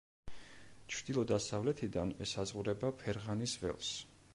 ჩრდილო-დასავლეთიდან 0.93 2.15
ესაზღვრება 2.27 2.95
ფერღანის 3.05 3.59
ველს. 3.67 3.97